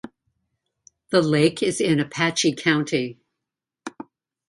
[1.11, 3.19] The lake is in Apache County.